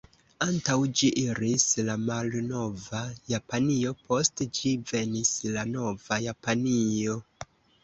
Antaŭ 0.43 0.77
ĝi 1.01 1.09
iris 1.23 1.65
la 1.89 1.97
malnova 2.05 3.03
Japanio; 3.33 3.93
post 4.09 4.45
ĝi 4.61 4.75
venis 4.95 5.37
la 5.59 5.69
nova 5.77 6.23
Japanio. 6.27 7.23